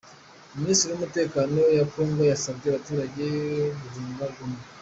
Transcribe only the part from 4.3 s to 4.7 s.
Goma